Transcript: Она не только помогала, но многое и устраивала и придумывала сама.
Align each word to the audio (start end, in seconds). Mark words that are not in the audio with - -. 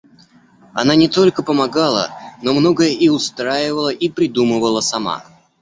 Она 0.73 0.95
не 0.95 1.07
только 1.07 1.43
помогала, 1.43 2.09
но 2.41 2.53
многое 2.55 2.89
и 2.89 3.07
устраивала 3.07 3.89
и 3.89 4.09
придумывала 4.09 4.81
сама. 4.81 5.23